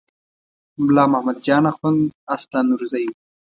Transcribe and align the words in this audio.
ملا 0.83 1.03
محمد 1.11 1.37
جان 1.45 1.63
اخوند 1.71 2.01
اصلاً 2.35 2.59
نورزی 2.69 3.05
و. 3.09 3.13